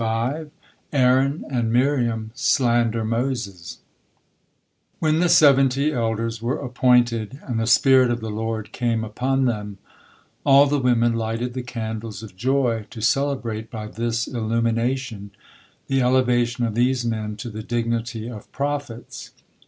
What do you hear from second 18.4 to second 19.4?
prophets.